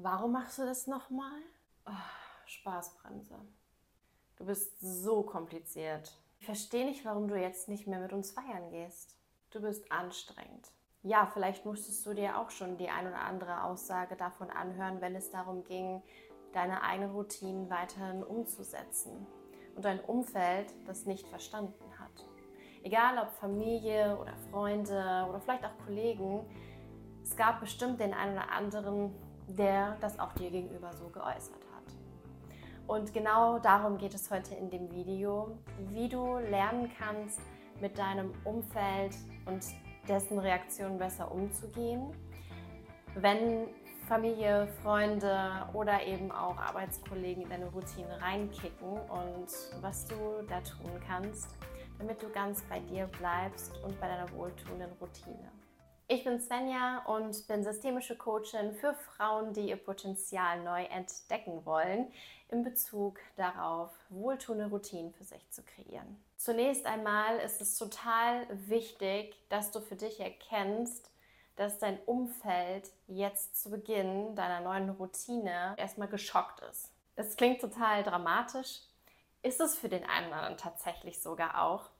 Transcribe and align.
Warum 0.00 0.30
machst 0.30 0.58
du 0.58 0.64
das 0.64 0.86
nochmal? 0.86 1.40
Oh, 1.84 1.90
Spaßbremse. 2.46 3.34
Du 4.36 4.46
bist 4.46 4.78
so 4.80 5.24
kompliziert. 5.24 6.16
Ich 6.38 6.46
verstehe 6.46 6.84
nicht, 6.86 7.04
warum 7.04 7.26
du 7.26 7.34
jetzt 7.34 7.68
nicht 7.68 7.88
mehr 7.88 7.98
mit 7.98 8.12
uns 8.12 8.30
feiern 8.30 8.70
gehst. 8.70 9.16
Du 9.50 9.60
bist 9.60 9.90
anstrengend. 9.90 10.70
Ja, 11.02 11.26
vielleicht 11.26 11.64
musstest 11.64 12.06
du 12.06 12.14
dir 12.14 12.38
auch 12.38 12.50
schon 12.50 12.76
die 12.76 12.88
ein 12.88 13.08
oder 13.08 13.22
andere 13.22 13.64
Aussage 13.64 14.14
davon 14.14 14.50
anhören, 14.50 15.00
wenn 15.00 15.16
es 15.16 15.32
darum 15.32 15.64
ging, 15.64 16.00
deine 16.52 16.82
eigenen 16.82 17.10
Routinen 17.10 17.68
weiterhin 17.68 18.22
umzusetzen 18.22 19.26
und 19.74 19.84
dein 19.84 19.98
Umfeld 19.98 20.72
das 20.86 21.06
nicht 21.06 21.26
verstanden 21.26 21.98
hat. 21.98 22.24
Egal 22.84 23.18
ob 23.18 23.32
Familie 23.32 24.16
oder 24.16 24.36
Freunde 24.52 25.26
oder 25.28 25.40
vielleicht 25.40 25.64
auch 25.64 25.76
Kollegen, 25.84 26.48
es 27.24 27.36
gab 27.36 27.58
bestimmt 27.58 27.98
den 27.98 28.14
einen 28.14 28.34
oder 28.34 28.52
anderen, 28.52 29.12
der 29.48 29.96
das 30.00 30.18
auch 30.18 30.32
dir 30.34 30.50
gegenüber 30.50 30.92
so 30.92 31.08
geäußert 31.08 31.62
hat. 31.74 31.94
Und 32.86 33.12
genau 33.12 33.58
darum 33.58 33.98
geht 33.98 34.14
es 34.14 34.30
heute 34.30 34.54
in 34.54 34.70
dem 34.70 34.90
Video, 34.90 35.58
wie 35.90 36.08
du 36.08 36.38
lernen 36.38 36.90
kannst, 36.98 37.40
mit 37.80 37.98
deinem 37.98 38.32
Umfeld 38.44 39.14
und 39.46 39.62
dessen 40.08 40.38
Reaktionen 40.38 40.98
besser 40.98 41.30
umzugehen, 41.30 42.12
wenn 43.14 43.68
Familie, 44.08 44.68
Freunde 44.82 45.68
oder 45.74 46.02
eben 46.06 46.32
auch 46.32 46.56
Arbeitskollegen 46.56 47.42
in 47.42 47.50
deine 47.50 47.66
Routine 47.66 48.20
reinkicken 48.22 48.88
und 48.88 49.48
was 49.82 50.06
du 50.06 50.16
da 50.48 50.60
tun 50.62 50.90
kannst, 51.06 51.56
damit 51.98 52.22
du 52.22 52.30
ganz 52.30 52.62
bei 52.62 52.80
dir 52.80 53.06
bleibst 53.18 53.78
und 53.84 54.00
bei 54.00 54.08
deiner 54.08 54.30
wohltuenden 54.32 54.90
Routine. 54.98 55.50
Ich 56.10 56.24
bin 56.24 56.40
Svenja 56.40 57.04
und 57.04 57.46
bin 57.48 57.62
systemische 57.62 58.16
Coachin 58.16 58.72
für 58.72 58.94
Frauen, 58.94 59.52
die 59.52 59.68
ihr 59.68 59.76
Potenzial 59.76 60.62
neu 60.62 60.84
entdecken 60.84 61.66
wollen, 61.66 62.10
in 62.48 62.64
Bezug 62.64 63.18
darauf, 63.36 63.90
wohltuende 64.08 64.70
Routinen 64.70 65.12
für 65.12 65.24
sich 65.24 65.50
zu 65.50 65.62
kreieren. 65.62 66.18
Zunächst 66.38 66.86
einmal 66.86 67.36
ist 67.40 67.60
es 67.60 67.76
total 67.76 68.46
wichtig, 68.70 69.36
dass 69.50 69.70
du 69.70 69.80
für 69.82 69.96
dich 69.96 70.18
erkennst, 70.18 71.10
dass 71.56 71.78
dein 71.78 71.98
Umfeld 72.06 72.90
jetzt 73.06 73.60
zu 73.60 73.68
Beginn 73.68 74.34
deiner 74.34 74.60
neuen 74.60 74.88
Routine 74.88 75.74
erstmal 75.76 76.08
geschockt 76.08 76.60
ist. 76.70 76.90
Das 77.16 77.36
klingt 77.36 77.60
total 77.60 78.02
dramatisch, 78.02 78.80
ist 79.42 79.60
es 79.60 79.76
für 79.76 79.90
den 79.90 80.08
einen 80.08 80.28
oder 80.28 80.36
anderen 80.36 80.56
tatsächlich 80.56 81.20
sogar 81.20 81.62
auch. 81.62 81.90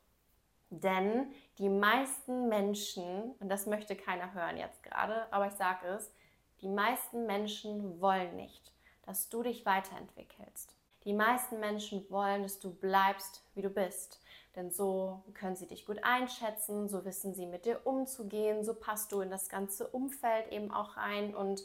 Denn 0.71 1.31
die 1.59 1.69
meisten 1.69 2.49
Menschen, 2.49 3.33
und 3.41 3.49
das 3.49 3.67
möchte 3.67 3.97
keiner 3.97 4.33
hören 4.33 4.57
jetzt 4.57 4.83
gerade, 4.85 5.27
aber 5.33 5.49
ich 5.49 5.55
sage 5.55 5.87
es, 5.89 6.13
die 6.61 6.69
meisten 6.69 7.27
Menschen 7.27 8.01
wollen 8.01 8.37
nicht, 8.37 8.73
dass 9.03 9.29
du 9.29 9.43
dich 9.43 9.67
weiterentwickelst. 9.67 10.75
Die 11.05 11.13
meisten 11.13 11.59
Menschen 11.59 12.09
wollen, 12.11 12.43
dass 12.43 12.61
du 12.61 12.73
bleibst, 12.73 13.43
wie 13.55 13.63
du 13.63 13.71
bist. 13.71 14.21
Denn 14.55 14.71
so 14.71 15.23
können 15.35 15.57
sie 15.57 15.67
dich 15.67 15.87
gut 15.87 16.03
einschätzen, 16.03 16.89
so 16.89 17.05
wissen 17.05 17.35
sie 17.35 17.47
mit 17.47 17.65
dir 17.65 17.81
umzugehen, 17.87 18.65
so 18.65 18.75
passt 18.75 19.13
du 19.13 19.21
in 19.21 19.31
das 19.31 19.49
ganze 19.49 19.87
Umfeld 19.89 20.51
eben 20.53 20.73
auch 20.73 20.97
rein 20.97 21.35
und 21.35 21.63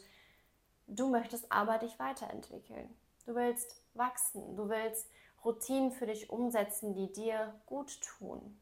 du 0.88 1.10
möchtest 1.10 1.52
aber 1.52 1.78
dich 1.78 1.98
weiterentwickeln. 2.00 2.96
Du 3.26 3.36
willst 3.36 3.82
wachsen, 3.94 4.56
du 4.56 4.70
willst 4.70 5.10
Routinen 5.44 5.92
für 5.92 6.06
dich 6.06 6.30
umsetzen, 6.30 6.94
die 6.94 7.12
dir 7.12 7.54
gut 7.66 8.00
tun 8.02 8.60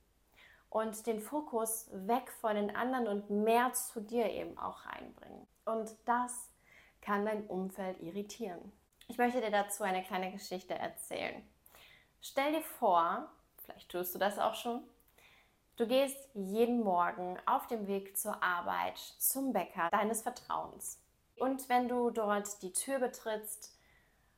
und 0.71 1.05
den 1.05 1.19
Fokus 1.19 1.89
weg 1.91 2.31
von 2.39 2.55
den 2.55 2.75
anderen 2.75 3.07
und 3.07 3.29
mehr 3.29 3.73
zu 3.73 3.99
dir 3.99 4.31
eben 4.31 4.57
auch 4.57 4.85
reinbringen. 4.85 5.45
Und 5.65 5.93
das 6.05 6.49
kann 7.01 7.25
dein 7.25 7.45
Umfeld 7.47 7.99
irritieren. 7.99 8.71
Ich 9.09 9.17
möchte 9.17 9.41
dir 9.41 9.51
dazu 9.51 9.83
eine 9.83 10.01
kleine 10.01 10.31
Geschichte 10.31 10.73
erzählen. 10.73 11.43
Stell 12.21 12.53
dir 12.53 12.61
vor, 12.61 13.29
vielleicht 13.57 13.91
tust 13.91 14.15
du 14.15 14.19
das 14.19 14.39
auch 14.39 14.55
schon, 14.55 14.81
du 15.75 15.85
gehst 15.87 16.17
jeden 16.35 16.81
Morgen 16.83 17.37
auf 17.45 17.67
dem 17.67 17.87
Weg 17.87 18.17
zur 18.17 18.41
Arbeit 18.41 18.97
zum 18.97 19.51
Bäcker 19.51 19.89
deines 19.91 20.21
Vertrauens. 20.21 21.03
Und 21.35 21.67
wenn 21.67 21.89
du 21.89 22.11
dort 22.11 22.61
die 22.61 22.71
Tür 22.71 22.99
betrittst 22.99 23.77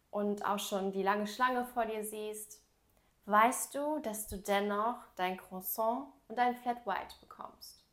und 0.10 0.44
auch 0.46 0.60
schon 0.60 0.92
die 0.92 1.04
lange 1.04 1.28
Schlange 1.28 1.66
vor 1.66 1.86
dir 1.86 2.04
siehst, 2.04 2.63
weißt 3.26 3.76
du, 3.76 4.00
dass 4.00 4.28
du 4.28 4.38
dennoch 4.38 4.98
dein 5.16 5.38
Croissant 5.38 6.08
und 6.28 6.38
dein 6.38 6.56
Flat 6.56 6.86
White 6.86 7.16
bekommst. 7.22 7.84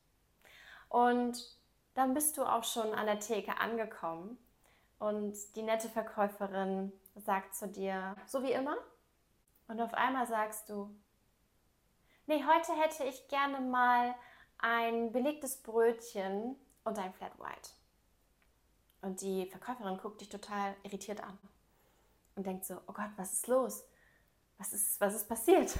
Und 0.88 1.56
dann 1.94 2.14
bist 2.14 2.36
du 2.36 2.44
auch 2.44 2.64
schon 2.64 2.94
an 2.94 3.06
der 3.06 3.20
Theke 3.20 3.58
angekommen 3.58 4.38
und 4.98 5.34
die 5.56 5.62
nette 5.62 5.88
Verkäuferin 5.88 6.92
sagt 7.14 7.54
zu 7.54 7.68
dir, 7.68 8.16
so 8.26 8.42
wie 8.42 8.52
immer. 8.52 8.76
Und 9.68 9.80
auf 9.80 9.94
einmal 9.94 10.26
sagst 10.26 10.68
du, 10.68 10.94
nee, 12.26 12.44
heute 12.44 12.72
hätte 12.80 13.04
ich 13.04 13.28
gerne 13.28 13.60
mal 13.60 14.14
ein 14.58 15.12
belegtes 15.12 15.62
Brötchen 15.62 16.56
und 16.84 16.98
ein 16.98 17.12
Flat 17.12 17.38
White. 17.38 17.70
Und 19.02 19.20
die 19.22 19.46
Verkäuferin 19.46 19.98
guckt 19.98 20.20
dich 20.20 20.28
total 20.28 20.76
irritiert 20.82 21.22
an 21.22 21.38
und 22.34 22.46
denkt 22.46 22.64
so, 22.64 22.74
oh 22.86 22.92
Gott, 22.92 23.10
was 23.16 23.32
ist 23.32 23.46
los? 23.46 23.84
Was 24.60 24.74
ist, 24.74 25.00
was 25.00 25.14
ist 25.14 25.28
passiert? 25.28 25.76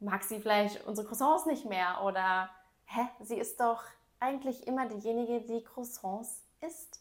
Mag 0.00 0.24
sie 0.24 0.40
vielleicht 0.40 0.84
unsere 0.84 1.06
Croissants 1.06 1.46
nicht 1.46 1.64
mehr? 1.64 2.02
Oder, 2.04 2.50
hä, 2.84 3.06
sie 3.20 3.38
ist 3.38 3.60
doch 3.60 3.82
eigentlich 4.18 4.66
immer 4.66 4.86
diejenige, 4.88 5.40
die 5.42 5.62
Croissants 5.62 6.42
isst. 6.60 7.00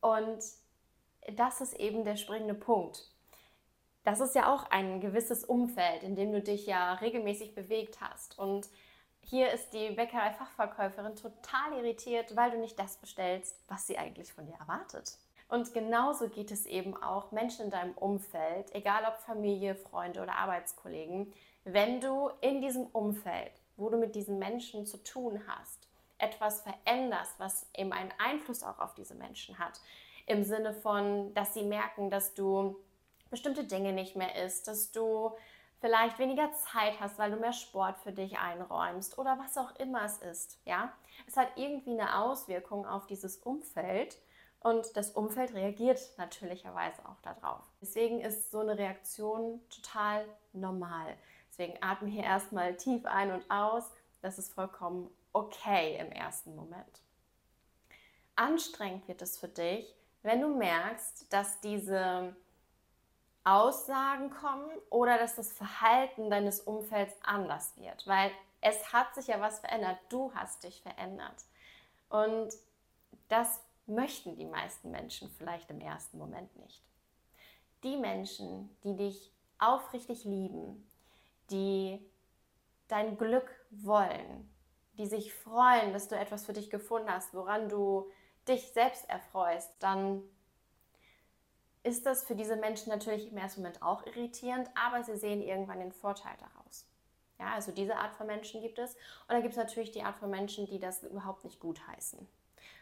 Und 0.00 0.42
das 1.34 1.60
ist 1.60 1.74
eben 1.74 2.04
der 2.04 2.16
springende 2.16 2.54
Punkt. 2.54 3.12
Das 4.04 4.20
ist 4.20 4.34
ja 4.34 4.52
auch 4.52 4.70
ein 4.70 5.00
gewisses 5.00 5.44
Umfeld, 5.44 6.02
in 6.02 6.16
dem 6.16 6.32
du 6.32 6.40
dich 6.40 6.66
ja 6.66 6.94
regelmäßig 6.94 7.54
bewegt 7.54 8.00
hast. 8.00 8.38
Und 8.38 8.68
hier 9.20 9.50
ist 9.50 9.70
die 9.72 9.90
Bäckerei-Fachverkäuferin 9.90 11.16
total 11.16 11.72
irritiert, 11.74 12.34
weil 12.36 12.52
du 12.52 12.58
nicht 12.58 12.78
das 12.78 12.96
bestellst, 12.96 13.60
was 13.68 13.86
sie 13.86 13.98
eigentlich 13.98 14.32
von 14.32 14.46
dir 14.46 14.54
erwartet. 14.54 15.18
Und 15.48 15.72
genauso 15.74 16.28
geht 16.28 16.50
es 16.50 16.66
eben 16.66 16.96
auch 17.00 17.30
Menschen 17.30 17.66
in 17.66 17.70
deinem 17.70 17.92
Umfeld, 17.92 18.74
egal 18.74 19.04
ob 19.04 19.18
Familie, 19.18 19.76
Freunde 19.76 20.20
oder 20.22 20.36
Arbeitskollegen, 20.36 21.32
wenn 21.64 22.00
du 22.00 22.30
in 22.40 22.60
diesem 22.60 22.86
Umfeld, 22.86 23.52
wo 23.76 23.88
du 23.88 23.98
mit 23.98 24.14
diesen 24.14 24.38
Menschen 24.38 24.86
zu 24.86 25.02
tun 25.02 25.42
hast, 25.46 25.88
etwas 26.18 26.62
veränderst, 26.62 27.34
was 27.38 27.66
eben 27.76 27.92
einen 27.92 28.12
Einfluss 28.18 28.62
auch 28.62 28.78
auf 28.78 28.94
diese 28.94 29.14
Menschen 29.14 29.58
hat, 29.58 29.80
im 30.26 30.42
Sinne 30.42 30.72
von, 30.74 31.32
dass 31.34 31.54
sie 31.54 31.62
merken, 31.62 32.10
dass 32.10 32.34
du 32.34 32.76
bestimmte 33.30 33.64
Dinge 33.64 33.92
nicht 33.92 34.16
mehr 34.16 34.44
isst, 34.44 34.66
dass 34.66 34.92
du 34.92 35.32
vielleicht 35.80 36.18
weniger 36.18 36.50
Zeit 36.52 36.98
hast, 37.00 37.18
weil 37.18 37.30
du 37.30 37.36
mehr 37.36 37.52
Sport 37.52 37.98
für 37.98 38.12
dich 38.12 38.38
einräumst 38.38 39.18
oder 39.18 39.38
was 39.38 39.58
auch 39.58 39.76
immer 39.76 40.04
es 40.04 40.18
ist, 40.18 40.58
ja? 40.64 40.92
Es 41.26 41.36
hat 41.36 41.48
irgendwie 41.56 41.92
eine 41.92 42.18
Auswirkung 42.18 42.86
auf 42.86 43.06
dieses 43.06 43.38
Umfeld 43.38 44.16
und 44.66 44.96
das 44.96 45.12
Umfeld 45.12 45.54
reagiert 45.54 46.00
natürlicherweise 46.18 47.00
auch 47.08 47.20
darauf. 47.20 47.62
Deswegen 47.80 48.20
ist 48.20 48.50
so 48.50 48.58
eine 48.58 48.76
Reaktion 48.76 49.60
total 49.68 50.26
normal. 50.52 51.16
Deswegen 51.48 51.80
atme 51.80 52.08
hier 52.08 52.24
erstmal 52.24 52.76
tief 52.76 53.06
ein 53.06 53.30
und 53.30 53.48
aus. 53.48 53.88
Das 54.22 54.40
ist 54.40 54.52
vollkommen 54.52 55.08
okay 55.32 55.96
im 56.00 56.10
ersten 56.10 56.56
Moment. 56.56 57.00
Anstrengend 58.34 59.06
wird 59.06 59.22
es 59.22 59.38
für 59.38 59.46
dich, 59.46 59.94
wenn 60.22 60.40
du 60.40 60.48
merkst, 60.48 61.32
dass 61.32 61.60
diese 61.60 62.34
Aussagen 63.44 64.30
kommen 64.30 64.68
oder 64.90 65.16
dass 65.16 65.36
das 65.36 65.52
Verhalten 65.52 66.28
deines 66.28 66.58
Umfelds 66.58 67.14
anders 67.22 67.76
wird, 67.76 68.04
weil 68.08 68.32
es 68.62 68.92
hat 68.92 69.14
sich 69.14 69.28
ja 69.28 69.40
was 69.40 69.60
verändert. 69.60 69.98
Du 70.08 70.34
hast 70.34 70.64
dich 70.64 70.82
verändert. 70.82 71.44
Und 72.08 72.48
das 73.28 73.60
möchten 73.86 74.36
die 74.36 74.44
meisten 74.44 74.90
Menschen 74.90 75.30
vielleicht 75.30 75.70
im 75.70 75.80
ersten 75.80 76.18
Moment 76.18 76.54
nicht. 76.56 76.82
Die 77.84 77.96
Menschen, 77.96 78.76
die 78.82 78.96
dich 78.96 79.32
aufrichtig 79.58 80.24
lieben, 80.24 80.86
die 81.50 82.04
dein 82.88 83.16
Glück 83.16 83.48
wollen, 83.70 84.50
die 84.94 85.06
sich 85.06 85.32
freuen, 85.32 85.92
dass 85.92 86.08
du 86.08 86.16
etwas 86.16 86.46
für 86.46 86.52
dich 86.52 86.70
gefunden 86.70 87.10
hast, 87.10 87.34
woran 87.34 87.68
du 87.68 88.10
dich 88.48 88.72
selbst 88.72 89.08
erfreust, 89.08 89.70
dann 89.80 90.22
ist 91.82 92.06
das 92.06 92.24
für 92.24 92.34
diese 92.34 92.56
Menschen 92.56 92.90
natürlich 92.90 93.30
im 93.30 93.36
ersten 93.36 93.60
Moment 93.60 93.82
auch 93.82 94.04
irritierend, 94.06 94.68
aber 94.74 95.04
sie 95.04 95.16
sehen 95.16 95.42
irgendwann 95.42 95.78
den 95.78 95.92
Vorteil 95.92 96.36
daraus. 96.40 96.88
Ja, 97.38 97.52
also 97.54 97.70
diese 97.70 97.96
Art 97.96 98.14
von 98.14 98.26
Menschen 98.26 98.62
gibt 98.62 98.78
es. 98.78 98.94
Und 98.94 99.30
dann 99.30 99.42
gibt 99.42 99.52
es 99.52 99.58
natürlich 99.58 99.92
die 99.92 100.02
Art 100.02 100.16
von 100.16 100.30
Menschen, 100.30 100.66
die 100.66 100.80
das 100.80 101.04
überhaupt 101.04 101.44
nicht 101.44 101.60
gut 101.60 101.86
heißen 101.86 102.26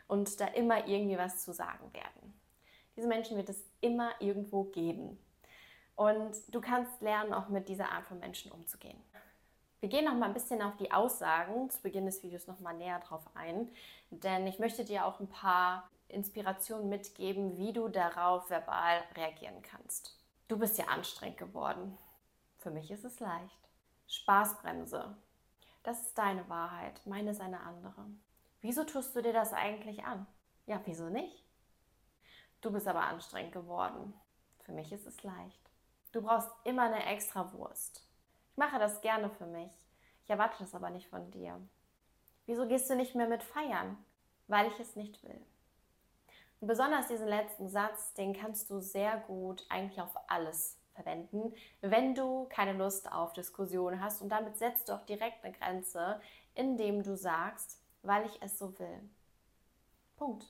und 0.06 0.40
da 0.40 0.46
immer 0.46 0.86
irgendwie 0.86 1.18
was 1.18 1.44
zu 1.44 1.52
sagen 1.52 1.92
werden. 1.92 2.34
Diese 2.96 3.08
Menschen 3.08 3.36
wird 3.36 3.48
es 3.48 3.64
immer 3.80 4.10
irgendwo 4.20 4.64
geben. 4.64 5.18
Und 5.96 6.36
du 6.48 6.60
kannst 6.60 7.00
lernen, 7.00 7.32
auch 7.32 7.48
mit 7.48 7.68
dieser 7.68 7.90
Art 7.90 8.06
von 8.06 8.18
Menschen 8.18 8.50
umzugehen. 8.52 8.98
Wir 9.80 9.88
gehen 9.88 10.06
noch 10.06 10.14
mal 10.14 10.26
ein 10.26 10.34
bisschen 10.34 10.62
auf 10.62 10.76
die 10.76 10.92
Aussagen 10.92 11.68
zu 11.70 11.82
Beginn 11.82 12.06
des 12.06 12.22
Videos 12.22 12.46
noch 12.46 12.58
mal 12.60 12.72
näher 12.72 13.00
drauf 13.00 13.22
ein, 13.34 13.68
denn 14.10 14.46
ich 14.46 14.58
möchte 14.58 14.84
dir 14.84 15.04
auch 15.04 15.20
ein 15.20 15.28
paar 15.28 15.90
Inspiration 16.08 16.88
mitgeben, 16.88 17.58
wie 17.58 17.72
du 17.72 17.88
darauf 17.88 18.48
verbal 18.48 19.02
reagieren 19.14 19.60
kannst. 19.62 20.18
Du 20.48 20.58
bist 20.58 20.78
ja 20.78 20.86
anstrengend 20.86 21.38
geworden. 21.38 21.98
Für 22.58 22.70
mich 22.70 22.90
ist 22.90 23.04
es 23.04 23.20
leicht. 23.20 23.68
Spaßbremse. 24.08 25.16
Das 25.82 26.00
ist 26.00 26.16
deine 26.16 26.48
Wahrheit, 26.48 27.00
meine 27.04 27.32
ist 27.32 27.40
eine 27.40 27.60
andere. 27.60 28.06
Wieso 28.64 28.82
tust 28.82 29.14
du 29.14 29.20
dir 29.20 29.34
das 29.34 29.52
eigentlich 29.52 30.04
an? 30.04 30.26
Ja, 30.64 30.80
wieso 30.86 31.10
nicht? 31.10 31.44
Du 32.62 32.72
bist 32.72 32.88
aber 32.88 33.02
anstrengend 33.02 33.52
geworden. 33.52 34.14
Für 34.60 34.72
mich 34.72 34.90
ist 34.90 35.06
es 35.06 35.22
leicht. 35.22 35.70
Du 36.12 36.22
brauchst 36.22 36.48
immer 36.64 36.84
eine 36.84 37.04
extra 37.04 37.52
Wurst. 37.52 38.08
Ich 38.52 38.56
mache 38.56 38.78
das 38.78 39.02
gerne 39.02 39.28
für 39.28 39.44
mich. 39.44 39.70
Ich 40.22 40.30
erwarte 40.30 40.60
das 40.60 40.74
aber 40.74 40.88
nicht 40.88 41.08
von 41.08 41.30
dir. 41.30 41.60
Wieso 42.46 42.66
gehst 42.66 42.88
du 42.88 42.96
nicht 42.96 43.14
mehr 43.14 43.28
mit 43.28 43.42
feiern? 43.42 44.02
Weil 44.48 44.68
ich 44.68 44.80
es 44.80 44.96
nicht 44.96 45.22
will. 45.24 45.44
Und 46.60 46.68
besonders 46.68 47.08
diesen 47.08 47.28
letzten 47.28 47.68
Satz, 47.68 48.14
den 48.14 48.32
kannst 48.32 48.70
du 48.70 48.80
sehr 48.80 49.18
gut 49.18 49.66
eigentlich 49.68 50.00
auf 50.00 50.16
alles 50.30 50.80
verwenden, 50.94 51.52
wenn 51.82 52.14
du 52.14 52.46
keine 52.46 52.72
Lust 52.72 53.12
auf 53.12 53.34
Diskussionen 53.34 54.02
hast. 54.02 54.22
Und 54.22 54.30
damit 54.30 54.56
setzt 54.56 54.88
du 54.88 54.94
auch 54.94 55.04
direkt 55.04 55.44
eine 55.44 55.52
Grenze, 55.52 56.18
indem 56.54 57.02
du 57.02 57.14
sagst, 57.14 57.83
weil 58.04 58.26
ich 58.26 58.40
es 58.42 58.58
so 58.58 58.78
will. 58.78 59.00
Punkt. 60.16 60.46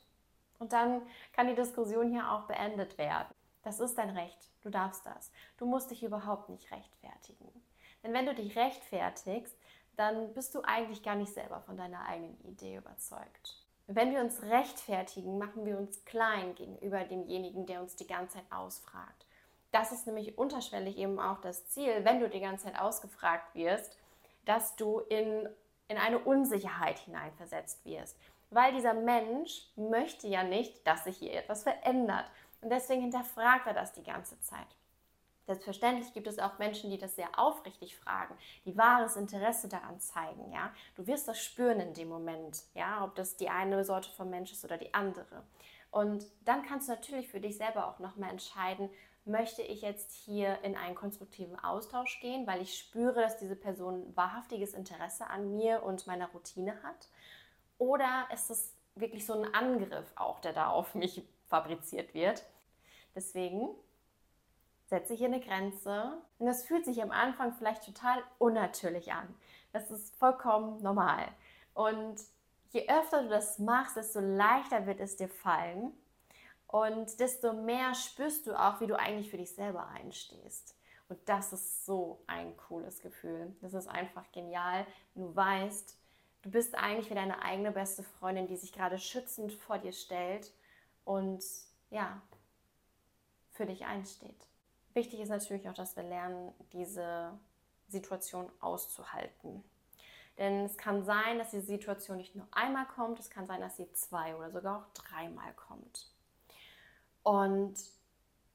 Und 0.59 0.73
dann 0.73 1.03
kann 1.33 1.49
die 1.49 1.55
Diskussion 1.55 2.11
hier 2.11 2.31
auch 2.31 2.43
beendet 2.43 2.99
werden. 2.99 3.35
Das 3.63 3.81
ist 3.81 3.97
dein 3.97 4.11
Recht. 4.11 4.39
Du 4.63 4.71
darfst 4.71 5.05
das. 5.07 5.33
Du 5.57 5.67
musst 5.67 5.91
dich 5.91 6.03
überhaupt 6.03 6.49
nicht 6.49 6.71
rechtfertigen. 6.71 7.51
Denn 8.03 8.13
wenn 8.13 8.27
du 8.27 8.35
dich 8.35 8.57
rechtfertigst, 8.57 9.57
dann 9.97 10.35
bist 10.35 10.55
du 10.55 10.61
eigentlich 10.63 11.03
gar 11.03 11.15
nicht 11.15 11.33
selber 11.33 11.61
von 11.63 11.77
deiner 11.77 12.07
eigenen 12.07 12.39
Idee 12.45 12.77
überzeugt. 12.77 13.65
Wenn 13.87 14.13
wir 14.13 14.21
uns 14.21 14.43
rechtfertigen, 14.43 15.39
machen 15.39 15.67
wir 15.67 15.79
uns 15.79 16.05
klein 16.05 16.55
gegenüber 16.55 17.05
demjenigen, 17.05 17.67
der 17.67 17.81
uns 17.81 17.97
die 17.97 18.07
ganze 18.07 18.39
Zeit 18.39 18.51
ausfragt. 18.51 19.27
Das 19.73 19.93
ist 19.93 20.07
nämlich 20.07 20.39
unterschwellig 20.39 20.97
eben 20.97 21.19
auch 21.19 21.41
das 21.41 21.67
Ziel, 21.69 22.05
wenn 22.05 22.21
du 22.21 22.29
die 22.29 22.41
ganze 22.41 22.67
Zeit 22.67 22.79
ausgefragt 22.79 23.55
wirst, 23.55 23.99
dass 24.45 24.77
du 24.77 25.01
in, 25.01 25.49
in 25.89 25.99
eine 25.99 26.19
Unsicherheit 26.19 26.99
hineinversetzt 26.99 27.85
wirst. 27.85 28.19
Weil 28.51 28.73
dieser 28.73 28.95
Mensch 28.95 29.69
möchte 29.77 30.29
ja 30.29 30.45
nicht, 30.45 30.87
dass 30.87 31.05
sich 31.05 31.17
hier 31.17 31.35
etwas 31.35 31.63
verändert. 31.65 32.31
Und 32.61 32.71
deswegen 32.71 33.03
hinterfragt 33.03 33.67
er 33.67 33.75
das 33.75 33.93
die 33.93 34.05
ganze 34.05 34.41
Zeit. 34.41 34.77
Selbstverständlich 35.47 36.15
gibt 36.15 36.27
es 36.27 36.39
auch 36.39 36.59
Menschen, 36.59 36.91
die 36.91 36.97
das 36.97 37.17
sehr 37.17 37.39
aufrichtig 37.39 37.97
fragen, 37.97 38.35
die 38.65 38.79
wahres 38.79 39.17
Interesse 39.17 39.69
daran 39.69 40.01
zeigen, 40.01 40.51
ja. 40.53 40.73
Du 40.95 41.07
wirst 41.07 41.29
das 41.29 41.43
spüren 41.43 41.81
in 41.81 41.93
dem 41.93 42.09
Moment, 42.09 42.63
ja, 42.73 43.05
ob 43.05 43.15
das 43.15 43.37
die 43.37 43.51
eine 43.51 43.85
Sorte 43.85 44.09
von 44.11 44.31
Mensch 44.31 44.53
ist 44.53 44.65
oder 44.65 44.79
die 44.79 44.95
andere. 44.95 45.43
Und 45.91 46.25
dann 46.45 46.65
kannst 46.65 46.89
du 46.89 46.93
natürlich 46.93 47.29
für 47.29 47.41
dich 47.41 47.59
selber 47.59 47.87
auch 47.87 47.99
nochmal 47.99 48.31
entscheiden, 48.31 48.89
möchte 49.25 49.63
ich 49.63 49.83
jetzt 49.83 50.13
hier 50.13 50.61
in 50.63 50.77
einen 50.77 50.95
konstruktiven 50.95 51.59
Austausch 51.59 52.21
gehen, 52.21 52.47
weil 52.47 52.61
ich 52.61 52.79
spüre, 52.79 53.23
dass 53.23 53.39
diese 53.39 53.57
Person 53.57 54.15
wahrhaftiges 54.17 54.75
Interesse 54.75 55.29
an 55.29 55.57
mir 55.57 55.83
und 55.83 56.07
meiner 56.07 56.29
Routine 56.29 56.83
hat? 56.83 57.09
Oder 57.79 58.29
ist 58.33 58.51
es 58.51 58.75
wirklich 58.95 59.27
so 59.27 59.35
ein 59.35 59.55
Angriff 59.55 60.13
auch, 60.17 60.41
der 60.41 60.53
da 60.53 60.69
auf 60.69 60.95
mich 60.95 61.23
fabriziert 61.47 62.15
wird? 62.15 62.45
Deswegen 63.15 63.71
setze 64.87 65.15
hier 65.15 65.29
eine 65.29 65.41
Grenze. 65.41 66.19
Und 66.39 66.47
das 66.47 66.65
fühlt 66.65 66.85
sich 66.85 67.03
am 67.03 67.11
Anfang 67.11 67.53
vielleicht 67.53 67.85
total 67.85 68.23
unnatürlich 68.39 69.13
an. 69.13 69.35
Das 69.73 69.91
ist 69.91 70.15
vollkommen 70.17 70.83
normal. 70.83 71.27
Und 71.73 72.17
je 72.71 72.89
öfter 72.89 73.23
du 73.23 73.29
das 73.29 73.59
machst, 73.59 73.97
desto 73.97 74.21
leichter 74.21 74.87
wird 74.87 75.01
es 75.01 75.17
dir 75.17 75.29
fallen. 75.29 75.93
Und 76.67 77.21
desto 77.21 77.53
mehr 77.53 77.95
spürst 77.95 78.47
du 78.47 78.59
auch, 78.59 78.81
wie 78.81 78.87
du 78.87 78.99
eigentlich 78.99 79.31
für 79.31 79.37
dich 79.37 79.55
selber 79.55 79.87
einstehst. 79.89 80.77
Und 81.09 81.19
das 81.29 81.53
ist 81.53 81.85
so 81.85 82.23
ein 82.27 82.57
cooles 82.57 83.01
Gefühl. 83.01 83.55
Das 83.61 83.75
ist 83.75 83.87
einfach 83.87 84.31
genial. 84.33 84.87
Du 85.15 85.35
weißt, 85.35 85.97
du 86.43 86.51
bist 86.51 86.75
eigentlich 86.75 87.11
wie 87.11 87.15
deine 87.15 87.43
eigene 87.43 87.73
beste 87.73 88.03
Freundin, 88.03 88.47
die 88.47 88.57
sich 88.57 88.73
gerade 88.73 88.99
schützend 88.99 89.53
vor 89.53 89.79
dir 89.79 89.93
stellt 89.93 90.51
und 91.05 91.45
ja, 91.91 92.21
für 93.53 93.67
dich 93.67 93.85
einsteht. 93.85 94.49
Wichtig 94.95 95.21
ist 95.21 95.29
natürlich 95.29 95.69
auch, 95.69 95.75
dass 95.75 95.97
wir 95.97 96.03
lernen, 96.03 96.53
diese 96.73 97.39
Situation 97.89 98.51
auszuhalten. 98.61 99.63
Denn 100.39 100.65
es 100.65 100.77
kann 100.77 101.05
sein, 101.05 101.39
dass 101.39 101.51
diese 101.51 101.67
Situation 101.67 102.17
nicht 102.17 102.35
nur 102.35 102.49
einmal 102.51 102.87
kommt, 102.87 103.21
es 103.21 103.31
kann 103.31 103.47
sein, 103.47 103.61
dass 103.61 103.77
sie 103.77 103.91
zwei 103.93 104.35
oder 104.35 104.51
sogar 104.51 104.79
auch 104.79 104.93
dreimal 104.95 105.53
kommt. 105.55 106.14
Und 107.25 107.75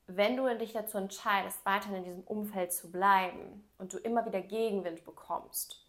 wenn 0.08 0.38
du 0.38 0.58
dich 0.58 0.72
dazu 0.72 0.98
entscheidest, 0.98 1.66
weiterhin 1.66 1.98
in 1.98 2.04
diesem 2.04 2.24
Umfeld 2.24 2.72
zu 2.72 2.92
bleiben 2.92 3.68
und 3.78 3.94
du 3.94 3.98
immer 3.98 4.26
wieder 4.26 4.42
Gegenwind 4.42 5.04
bekommst, 5.04 5.86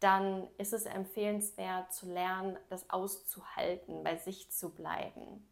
dann 0.00 0.46
ist 0.58 0.72
es 0.72 0.86
empfehlenswert 0.86 1.92
zu 1.92 2.06
lernen, 2.06 2.56
das 2.68 2.88
auszuhalten, 2.88 4.04
bei 4.04 4.16
sich 4.16 4.50
zu 4.50 4.70
bleiben. 4.70 5.46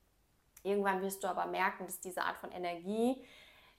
Irgendwann 0.62 1.02
wirst 1.02 1.25
du 1.25 1.28
aber 1.28 1.46
merken, 1.46 1.87
dass 1.87 2.00
diese 2.00 2.23
Art 2.23 2.38
von 2.38 2.52
Energie 2.52 3.22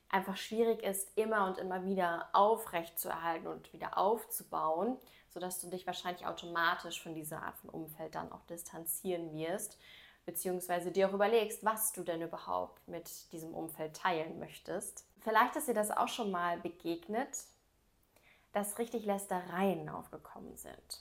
einfach 0.09 0.37
schwierig 0.37 0.83
ist, 0.83 1.17
immer 1.17 1.45
und 1.45 1.57
immer 1.57 1.85
wieder 1.85 2.29
aufrecht 2.33 2.99
zu 2.99 3.09
erhalten 3.09 3.47
und 3.47 3.71
wieder 3.73 3.97
aufzubauen, 3.97 4.97
sodass 5.29 5.59
du 5.59 5.69
dich 5.69 5.85
wahrscheinlich 5.85 6.25
automatisch 6.25 7.01
von 7.01 7.13
dieser 7.13 7.43
Art 7.43 7.57
von 7.57 7.69
Umfeld 7.69 8.15
dann 8.15 8.31
auch 8.31 8.43
distanzieren 8.45 9.33
wirst, 9.33 9.77
beziehungsweise 10.27 10.91
dir 10.91 11.09
auch 11.09 11.13
überlegst, 11.13 11.63
was 11.63 11.93
du 11.93 12.03
denn 12.03 12.21
überhaupt 12.21 12.85
mit 12.87 13.31
diesem 13.31 13.55
Umfeld 13.55 13.95
teilen 13.95 14.37
möchtest. 14.39 15.07
Vielleicht 15.21 15.55
ist 15.55 15.69
dir 15.69 15.73
das 15.73 15.89
auch 15.89 16.09
schon 16.09 16.31
mal 16.31 16.59
begegnet, 16.59 17.45
dass 18.51 18.77
richtig 18.77 19.05
Lästereien 19.05 19.87
aufgekommen 19.87 20.57
sind 20.57 20.99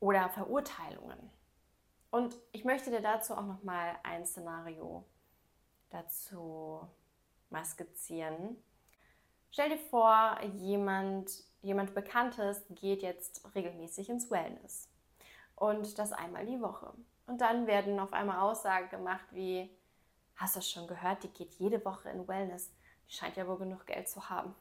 oder 0.00 0.30
Verurteilungen. 0.30 1.30
Und 2.10 2.36
ich 2.52 2.64
möchte 2.64 2.90
dir 2.90 3.02
dazu 3.02 3.34
auch 3.34 3.44
noch 3.44 3.62
mal 3.62 3.96
ein 4.02 4.24
Szenario 4.24 5.04
dazu 5.90 6.88
mal 7.50 7.64
skizzieren. 7.66 8.56
Stell 9.50 9.68
dir 9.68 9.78
vor, 9.90 10.40
jemand, 10.56 11.44
jemand 11.60 11.94
Bekanntes 11.94 12.62
geht 12.70 13.02
jetzt 13.02 13.42
regelmäßig 13.54 14.08
ins 14.08 14.30
Wellness. 14.30 14.88
Und 15.54 15.98
das 15.98 16.12
einmal 16.12 16.46
die 16.46 16.60
Woche. 16.62 16.94
Und 17.28 17.42
dann 17.42 17.66
werden 17.66 18.00
auf 18.00 18.14
einmal 18.14 18.40
Aussagen 18.40 18.88
gemacht 18.88 19.26
wie, 19.32 19.70
hast 20.36 20.56
du 20.56 20.62
schon 20.62 20.88
gehört, 20.88 21.22
die 21.22 21.28
geht 21.28 21.52
jede 21.58 21.84
Woche 21.84 22.08
in 22.08 22.26
Wellness. 22.26 22.72
Die 23.06 23.12
scheint 23.12 23.36
ja 23.36 23.46
wohl 23.46 23.58
genug 23.58 23.86
Geld 23.86 24.08
zu 24.08 24.30
haben. 24.30 24.54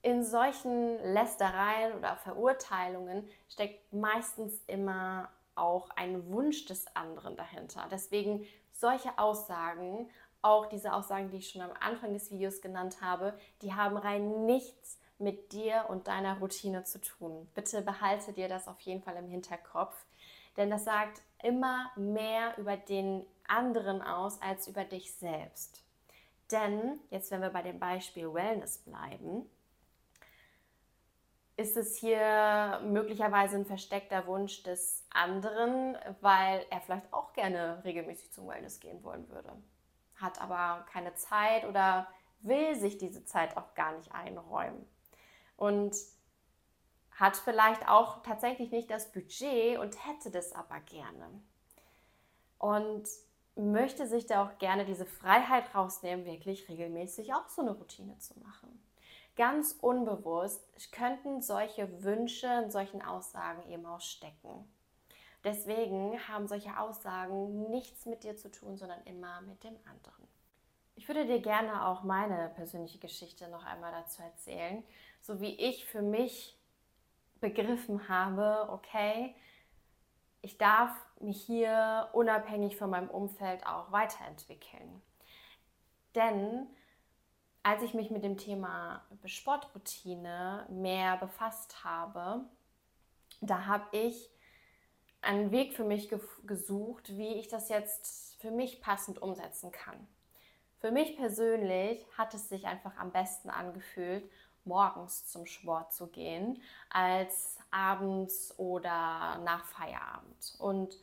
In 0.00 0.24
solchen 0.24 0.96
Lästereien 1.12 1.94
oder 1.98 2.16
Verurteilungen 2.16 3.28
steckt 3.48 3.92
meistens 3.92 4.62
immer 4.68 5.28
auch 5.56 5.90
ein 5.90 6.28
Wunsch 6.28 6.66
des 6.66 6.86
anderen 6.94 7.36
dahinter. 7.36 7.88
Deswegen 7.90 8.46
solche 8.70 9.18
Aussagen 9.18 10.08
auch 10.42 10.66
diese 10.66 10.92
Aussagen, 10.92 11.30
die 11.30 11.38
ich 11.38 11.50
schon 11.50 11.62
am 11.62 11.72
Anfang 11.80 12.12
des 12.12 12.30
Videos 12.30 12.60
genannt 12.60 12.98
habe, 13.00 13.36
die 13.62 13.74
haben 13.74 13.96
rein 13.96 14.44
nichts 14.46 15.00
mit 15.18 15.52
dir 15.52 15.86
und 15.88 16.06
deiner 16.06 16.38
Routine 16.38 16.84
zu 16.84 17.00
tun. 17.00 17.48
Bitte 17.54 17.82
behalte 17.82 18.32
dir 18.32 18.48
das 18.48 18.68
auf 18.68 18.78
jeden 18.82 19.02
Fall 19.02 19.16
im 19.16 19.28
Hinterkopf, 19.28 19.96
denn 20.56 20.70
das 20.70 20.84
sagt 20.84 21.22
immer 21.42 21.90
mehr 21.96 22.56
über 22.58 22.76
den 22.76 23.24
anderen 23.46 24.02
aus 24.02 24.40
als 24.42 24.68
über 24.68 24.84
dich 24.84 25.14
selbst. 25.14 25.82
Denn, 26.50 27.00
jetzt 27.10 27.30
wenn 27.30 27.40
wir 27.40 27.50
bei 27.50 27.62
dem 27.62 27.78
Beispiel 27.78 28.32
Wellness 28.32 28.78
bleiben, 28.78 29.48
ist 31.56 31.76
es 31.76 31.96
hier 31.96 32.80
möglicherweise 32.84 33.56
ein 33.56 33.66
versteckter 33.66 34.26
Wunsch 34.26 34.62
des 34.62 35.06
anderen, 35.10 35.96
weil 36.20 36.64
er 36.70 36.80
vielleicht 36.80 37.12
auch 37.12 37.32
gerne 37.32 37.82
regelmäßig 37.84 38.32
zum 38.32 38.46
Wellness 38.46 38.78
gehen 38.78 39.02
wollen 39.02 39.28
würde 39.30 39.52
hat 40.16 40.40
aber 40.40 40.84
keine 40.86 41.14
Zeit 41.14 41.64
oder 41.64 42.06
will 42.40 42.74
sich 42.74 42.98
diese 42.98 43.24
Zeit 43.24 43.56
auch 43.56 43.74
gar 43.74 43.92
nicht 43.96 44.12
einräumen. 44.12 44.86
Und 45.56 45.94
hat 47.16 47.36
vielleicht 47.36 47.88
auch 47.88 48.22
tatsächlich 48.22 48.70
nicht 48.70 48.90
das 48.90 49.10
Budget 49.10 49.78
und 49.78 50.06
hätte 50.06 50.30
das 50.30 50.52
aber 50.52 50.80
gerne. 50.80 51.28
Und 52.58 53.08
möchte 53.56 54.06
sich 54.06 54.26
da 54.26 54.44
auch 54.44 54.58
gerne 54.58 54.84
diese 54.84 55.06
Freiheit 55.06 55.74
rausnehmen, 55.74 56.26
wirklich 56.26 56.68
regelmäßig 56.68 57.32
auch 57.32 57.48
so 57.48 57.62
eine 57.62 57.72
Routine 57.72 58.18
zu 58.18 58.38
machen. 58.40 58.82
Ganz 59.34 59.76
unbewusst 59.80 60.62
könnten 60.92 61.42
solche 61.42 62.02
Wünsche 62.02 62.46
in 62.64 62.70
solchen 62.70 63.02
Aussagen 63.02 63.70
eben 63.70 63.84
auch 63.86 64.00
stecken. 64.00 64.70
Deswegen 65.44 66.18
haben 66.28 66.46
solche 66.48 66.78
Aussagen 66.78 67.70
nichts 67.70 68.04
mit 68.04 68.24
dir 68.24 68.36
zu 68.36 68.50
tun, 68.50 68.76
sondern 68.76 69.02
immer 69.04 69.40
mit 69.42 69.62
dem 69.64 69.76
anderen. 69.84 70.26
Ich 70.96 71.08
würde 71.08 71.26
dir 71.26 71.40
gerne 71.40 71.86
auch 71.86 72.02
meine 72.02 72.50
persönliche 72.56 72.98
Geschichte 72.98 73.48
noch 73.48 73.64
einmal 73.64 73.92
dazu 73.92 74.22
erzählen, 74.22 74.82
so 75.20 75.40
wie 75.40 75.54
ich 75.54 75.84
für 75.84 76.02
mich 76.02 76.55
begriffen 77.40 78.08
habe, 78.08 78.68
okay, 78.70 79.34
ich 80.42 80.58
darf 80.58 80.90
mich 81.20 81.42
hier 81.42 82.08
unabhängig 82.12 82.76
von 82.76 82.90
meinem 82.90 83.10
Umfeld 83.10 83.66
auch 83.66 83.90
weiterentwickeln. 83.90 85.02
Denn 86.14 86.68
als 87.62 87.82
ich 87.82 87.94
mich 87.94 88.10
mit 88.10 88.22
dem 88.22 88.36
Thema 88.36 89.04
Sportroutine 89.24 90.66
mehr 90.70 91.16
befasst 91.16 91.82
habe, 91.82 92.44
da 93.40 93.66
habe 93.66 93.84
ich 93.90 94.30
einen 95.20 95.50
Weg 95.50 95.74
für 95.74 95.84
mich 95.84 96.08
gesucht, 96.46 97.16
wie 97.16 97.34
ich 97.34 97.48
das 97.48 97.68
jetzt 97.68 98.40
für 98.40 98.52
mich 98.52 98.80
passend 98.80 99.20
umsetzen 99.20 99.72
kann. 99.72 100.06
Für 100.78 100.92
mich 100.92 101.16
persönlich 101.16 102.06
hat 102.16 102.34
es 102.34 102.48
sich 102.48 102.66
einfach 102.66 102.96
am 102.98 103.10
besten 103.10 103.50
angefühlt, 103.50 104.30
morgens 104.66 105.26
zum 105.26 105.46
Sport 105.46 105.92
zu 105.92 106.08
gehen, 106.08 106.60
als 106.90 107.58
abends 107.70 108.54
oder 108.58 109.38
nach 109.44 109.64
Feierabend. 109.64 110.54
Und 110.58 110.96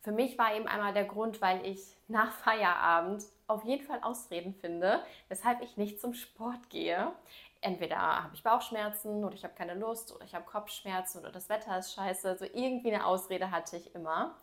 für 0.00 0.12
mich 0.12 0.38
war 0.38 0.54
eben 0.54 0.68
einmal 0.68 0.92
der 0.92 1.04
Grund, 1.04 1.40
weil 1.40 1.64
ich 1.66 1.96
nach 2.08 2.32
Feierabend 2.32 3.24
auf 3.46 3.64
jeden 3.64 3.84
Fall 3.86 4.00
Ausreden 4.02 4.54
finde, 4.54 5.02
weshalb 5.28 5.62
ich 5.62 5.76
nicht 5.76 6.00
zum 6.00 6.14
Sport 6.14 6.70
gehe. 6.70 7.12
Entweder 7.60 7.96
habe 7.98 8.34
ich 8.34 8.42
Bauchschmerzen 8.42 9.24
oder 9.24 9.34
ich 9.34 9.44
habe 9.44 9.54
keine 9.54 9.74
Lust 9.74 10.14
oder 10.14 10.24
ich 10.24 10.34
habe 10.34 10.44
Kopfschmerzen 10.44 11.20
oder 11.20 11.32
das 11.32 11.48
Wetter 11.48 11.78
ist 11.78 11.94
scheiße. 11.94 12.28
Also 12.28 12.44
irgendwie 12.44 12.92
eine 12.92 13.06
Ausrede 13.06 13.50
hatte 13.50 13.76
ich 13.76 13.94
immer. 13.94 14.34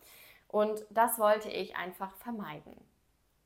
Und 0.47 0.83
das 0.89 1.19
wollte 1.19 1.49
ich 1.49 1.75
einfach 1.75 2.13
vermeiden. 2.15 2.75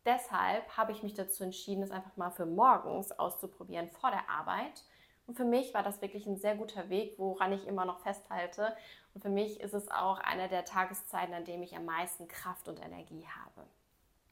Deshalb 0.06 0.78
habe 0.78 0.92
ich 0.92 1.04
mich 1.04 1.14
dazu 1.14 1.44
entschieden, 1.44 1.84
es 1.84 1.92
einfach 1.92 2.16
mal 2.16 2.32
für 2.32 2.46
morgens 2.46 3.12
auszuprobieren 3.12 3.90
vor 3.90 4.12
der 4.12 4.30
Arbeit. 4.30 4.84
Und 5.28 5.36
für 5.36 5.46
mich 5.46 5.74
war 5.74 5.84
das 5.84 6.02
wirklich 6.02 6.28
ein 6.28 6.38
sehr 6.38 6.56
guter 6.56 6.90
Weg, 6.90 7.16
woran 7.18 7.52
ich 7.52 7.66
immer 7.68 7.86
noch 7.86 8.00
festhalte. 8.00 8.76
Und 9.14 9.22
für 9.22 9.30
mich 9.30 9.60
ist 9.60 9.74
es 9.74 9.90
auch 9.90 10.20
eine 10.20 10.48
der 10.50 10.66
Tageszeiten, 10.66 11.34
an 11.34 11.46
denen 11.46 11.64
ich 11.64 11.76
am 11.76 11.86
meisten 11.86 12.28
Kraft 12.28 12.68
und 12.68 12.80
Energie 12.80 13.26
habe. 13.26 13.68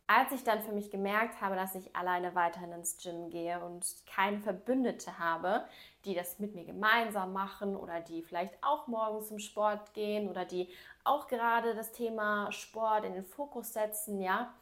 Als 0.05 0.31
ich 0.33 0.43
dann 0.43 0.61
für 0.61 0.73
mich 0.73 0.91
gemerkt 0.91 1.41
habe, 1.41 1.55
dass 1.55 1.75
ich 1.75 1.95
alleine 1.95 2.35
weiterhin 2.35 2.73
ins 2.73 2.97
Gym 2.97 3.29
gehe 3.29 3.63
und 3.63 3.85
keine 4.05 4.39
Verbündete 4.39 5.17
habe, 5.17 5.65
die 6.03 6.13
das 6.13 6.39
mit 6.39 6.53
mir 6.53 6.65
gemeinsam 6.65 7.31
machen 7.31 7.75
oder 7.75 8.01
die 8.01 8.21
vielleicht 8.21 8.53
auch 8.61 8.87
morgens 8.87 9.29
zum 9.29 9.39
Sport 9.39 9.93
gehen 9.93 10.29
oder 10.29 10.43
die 10.43 10.67
auch 11.05 11.27
gerade 11.27 11.73
das 11.73 11.93
Thema 11.93 12.51
Sport 12.51 13.05
in 13.05 13.13
den 13.13 13.23
Fokus 13.23 13.73
setzen, 13.73 14.21
ja, 14.21 14.53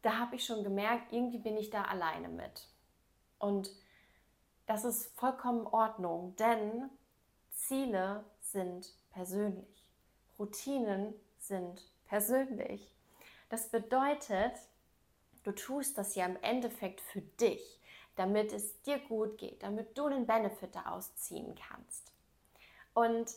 da 0.00 0.18
habe 0.18 0.36
ich 0.36 0.44
schon 0.46 0.64
gemerkt, 0.64 1.12
irgendwie 1.12 1.38
bin 1.38 1.56
ich 1.56 1.70
da 1.70 1.82
alleine 1.82 2.28
mit. 2.28 2.66
Und 3.38 3.70
das 4.66 4.84
ist 4.84 5.06
vollkommen 5.18 5.60
in 5.60 5.66
Ordnung, 5.66 6.36
denn 6.36 6.90
Ziele 7.52 8.24
sind 8.40 8.92
persönlich. 9.10 9.90
Routinen 10.38 11.14
sind 11.38 11.82
persönlich. 12.06 12.94
Das 13.48 13.68
bedeutet, 13.70 14.54
Du 15.46 15.52
tust 15.52 15.96
das 15.96 16.16
ja 16.16 16.26
im 16.26 16.36
Endeffekt 16.42 17.00
für 17.00 17.20
dich, 17.20 17.80
damit 18.16 18.52
es 18.52 18.82
dir 18.82 18.98
gut 18.98 19.38
geht, 19.38 19.62
damit 19.62 19.96
du 19.96 20.08
den 20.08 20.26
Benefit 20.26 20.74
daraus 20.74 21.14
ziehen 21.14 21.54
kannst. 21.54 22.10
Und 22.94 23.30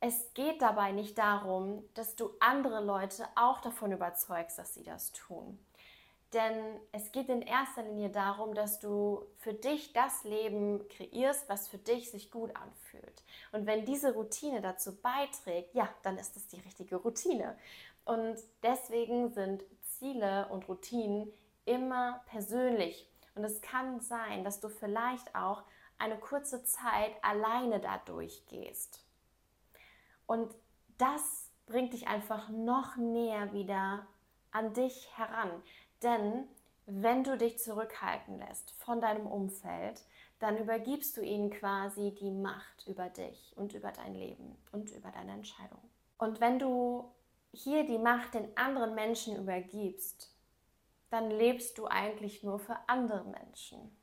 es 0.00 0.34
geht 0.34 0.60
dabei 0.60 0.92
nicht 0.92 1.16
darum, 1.16 1.82
dass 1.94 2.14
du 2.14 2.32
andere 2.40 2.84
Leute 2.84 3.26
auch 3.36 3.62
davon 3.62 3.90
überzeugst, 3.90 4.58
dass 4.58 4.74
sie 4.74 4.82
das 4.82 5.12
tun. 5.12 5.58
Denn 6.32 6.80
es 6.92 7.10
geht 7.10 7.28
in 7.28 7.42
erster 7.42 7.82
Linie 7.82 8.08
darum, 8.10 8.54
dass 8.54 8.78
du 8.78 9.26
für 9.38 9.52
dich 9.52 9.92
das 9.92 10.22
Leben 10.22 10.86
kreierst, 10.88 11.48
was 11.48 11.66
für 11.66 11.78
dich 11.78 12.10
sich 12.10 12.30
gut 12.30 12.54
anfühlt. 12.54 13.24
Und 13.50 13.66
wenn 13.66 13.84
diese 13.84 14.14
Routine 14.14 14.60
dazu 14.60 14.94
beiträgt, 15.00 15.74
ja, 15.74 15.88
dann 16.02 16.18
ist 16.18 16.36
das 16.36 16.46
die 16.46 16.60
richtige 16.60 16.96
Routine. 16.96 17.58
Und 18.04 18.36
deswegen 18.62 19.32
sind 19.32 19.64
Ziele 19.82 20.48
und 20.50 20.68
Routinen 20.68 21.32
immer 21.64 22.22
persönlich. 22.26 23.08
Und 23.34 23.44
es 23.44 23.60
kann 23.60 24.00
sein, 24.00 24.44
dass 24.44 24.60
du 24.60 24.68
vielleicht 24.68 25.34
auch 25.34 25.64
eine 25.98 26.16
kurze 26.16 26.64
Zeit 26.64 27.12
alleine 27.22 27.80
da 27.80 27.98
durchgehst. 27.98 29.04
Und 30.26 30.54
das 30.96 31.50
bringt 31.66 31.92
dich 31.92 32.06
einfach 32.08 32.48
noch 32.48 32.96
näher 32.96 33.52
wieder 33.52 34.06
an 34.52 34.72
dich 34.74 35.08
heran. 35.16 35.50
Denn 36.02 36.48
wenn 36.86 37.24
du 37.24 37.36
dich 37.36 37.58
zurückhalten 37.58 38.38
lässt 38.38 38.72
von 38.72 39.00
deinem 39.00 39.26
Umfeld, 39.26 40.02
dann 40.38 40.56
übergibst 40.56 41.16
du 41.16 41.20
ihnen 41.20 41.50
quasi 41.50 42.14
die 42.18 42.30
Macht 42.30 42.86
über 42.86 43.08
dich 43.10 43.52
und 43.56 43.74
über 43.74 43.92
dein 43.92 44.14
Leben 44.14 44.56
und 44.72 44.90
über 44.90 45.10
deine 45.10 45.32
Entscheidung. 45.32 45.80
Und 46.18 46.40
wenn 46.40 46.58
du 46.58 47.12
hier 47.52 47.84
die 47.84 47.98
Macht 47.98 48.34
den 48.34 48.56
anderen 48.56 48.94
Menschen 48.94 49.36
übergibst, 49.36 50.34
dann 51.10 51.30
lebst 51.30 51.76
du 51.76 51.86
eigentlich 51.86 52.42
nur 52.42 52.58
für 52.58 52.76
andere 52.86 53.24
Menschen. 53.24 53.96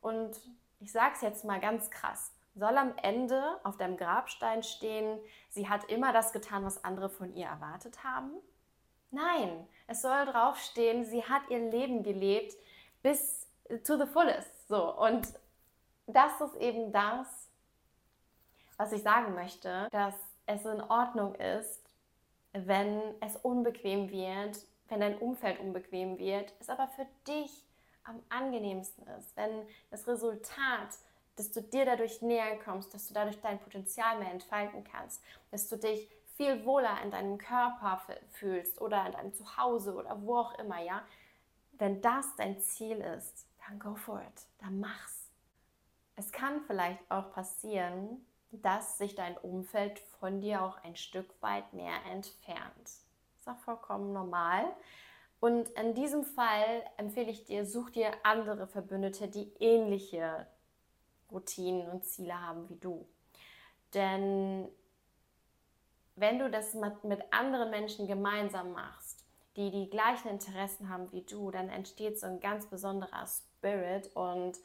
Und 0.00 0.38
ich 0.80 0.92
sage 0.92 1.14
es 1.14 1.22
jetzt 1.22 1.44
mal 1.44 1.60
ganz 1.60 1.90
krass, 1.90 2.34
soll 2.54 2.76
am 2.76 2.96
Ende 3.02 3.58
auf 3.64 3.76
deinem 3.76 3.96
Grabstein 3.96 4.62
stehen, 4.62 5.18
sie 5.48 5.68
hat 5.68 5.84
immer 5.90 6.12
das 6.12 6.32
getan, 6.32 6.64
was 6.64 6.84
andere 6.84 7.08
von 7.08 7.34
ihr 7.34 7.46
erwartet 7.46 8.04
haben? 8.04 8.32
Nein, 9.14 9.66
es 9.86 10.02
soll 10.02 10.26
draufstehen, 10.26 11.04
sie 11.04 11.24
hat 11.24 11.42
ihr 11.48 11.70
Leben 11.70 12.02
gelebt 12.02 12.54
bis 13.02 13.48
to 13.84 13.96
the 13.96 14.06
fullest. 14.06 14.68
So, 14.68 14.96
und 14.98 15.28
das 16.06 16.40
ist 16.40 16.56
eben 16.56 16.92
das, 16.92 17.48
was 18.76 18.92
ich 18.92 19.02
sagen 19.02 19.34
möchte, 19.34 19.88
dass 19.92 20.14
es 20.46 20.64
in 20.64 20.80
Ordnung 20.80 21.34
ist, 21.36 21.80
wenn 22.52 23.00
es 23.20 23.36
unbequem 23.36 24.10
wird, 24.10 24.58
wenn 24.88 25.00
dein 25.00 25.18
Umfeld 25.18 25.60
unbequem 25.60 26.18
wird, 26.18 26.52
es 26.60 26.68
aber 26.68 26.88
für 26.88 27.06
dich 27.26 27.64
am 28.04 28.22
angenehmsten 28.28 29.06
ist, 29.18 29.36
wenn 29.36 29.66
das 29.90 30.06
Resultat, 30.06 30.98
dass 31.36 31.50
du 31.50 31.62
dir 31.62 31.84
dadurch 31.84 32.20
näher 32.22 32.58
kommst, 32.58 32.92
dass 32.94 33.08
du 33.08 33.14
dadurch 33.14 33.40
dein 33.40 33.58
Potenzial 33.58 34.18
mehr 34.18 34.30
entfalten 34.30 34.84
kannst, 34.84 35.22
dass 35.50 35.68
du 35.68 35.76
dich 35.76 36.08
viel 36.36 36.64
wohler 36.64 37.00
in 37.02 37.10
deinem 37.10 37.38
Körper 37.38 38.00
fühlst 38.30 38.80
oder 38.80 39.06
in 39.06 39.12
deinem 39.12 39.34
Zuhause 39.34 39.94
oder 39.94 40.20
wo 40.22 40.36
auch 40.36 40.58
immer, 40.58 40.80
ja. 40.82 41.02
Wenn 41.72 42.00
das 42.00 42.36
dein 42.36 42.60
Ziel 42.60 42.98
ist, 42.98 43.46
dann 43.66 43.78
go 43.78 43.94
for 43.94 44.20
it, 44.20 44.46
dann 44.58 44.78
mach's. 44.78 45.30
Es 46.16 46.30
kann 46.30 46.60
vielleicht 46.66 47.00
auch 47.10 47.32
passieren, 47.32 48.24
dass 48.52 48.98
sich 48.98 49.14
dein 49.16 49.36
Umfeld 49.38 49.98
von 50.20 50.40
dir 50.40 50.62
auch 50.62 50.82
ein 50.84 50.94
Stück 50.94 51.26
weit 51.40 51.72
mehr 51.72 51.96
entfernt. 52.12 52.86
Ist 52.86 53.48
auch 53.48 53.58
vollkommen 53.58 54.12
normal. 54.12 54.64
Und 55.40 55.68
in 55.70 55.94
diesem 55.94 56.24
Fall 56.24 56.82
empfehle 56.96 57.30
ich 57.30 57.44
dir, 57.44 57.66
such 57.66 57.90
dir 57.90 58.12
andere 58.22 58.66
Verbündete, 58.66 59.28
die 59.28 59.52
ähnliche 59.58 60.46
Routinen 61.30 61.88
und 61.90 62.04
Ziele 62.04 62.40
haben 62.40 62.68
wie 62.68 62.76
du. 62.76 63.06
Denn 63.92 64.68
wenn 66.16 66.38
du 66.38 66.50
das 66.50 66.74
mit 66.74 67.22
anderen 67.32 67.70
Menschen 67.70 68.06
gemeinsam 68.06 68.72
machst, 68.72 69.24
die 69.56 69.70
die 69.70 69.90
gleichen 69.90 70.28
Interessen 70.28 70.88
haben 70.88 71.10
wie 71.12 71.22
du, 71.22 71.50
dann 71.50 71.68
entsteht 71.68 72.18
so 72.18 72.26
ein 72.26 72.40
ganz 72.40 72.66
besonderer 72.66 73.26
Spirit 73.26 74.14
und 74.14 74.58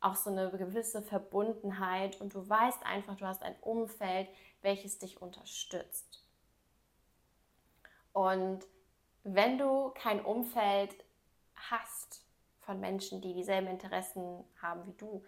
auch 0.00 0.16
so 0.16 0.30
eine 0.30 0.50
gewisse 0.50 1.02
Verbundenheit 1.02 2.20
und 2.20 2.34
du 2.34 2.48
weißt 2.48 2.84
einfach, 2.84 3.16
du 3.16 3.26
hast 3.26 3.42
ein 3.42 3.54
Umfeld, 3.60 4.28
welches 4.60 4.98
dich 4.98 5.22
unterstützt. 5.22 6.24
Und 8.12 8.66
wenn 9.22 9.58
du 9.58 9.90
kein 9.90 10.24
Umfeld 10.24 10.94
hast 11.54 12.24
von 12.60 12.80
Menschen, 12.80 13.20
die 13.20 13.32
dieselben 13.32 13.68
Interessen 13.68 14.44
haben 14.60 14.86
wie 14.86 14.96
du, 14.96 15.24